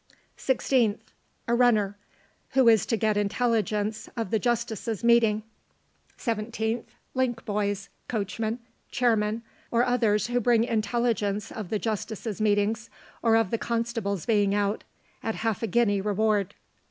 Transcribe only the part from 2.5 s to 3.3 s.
who is to get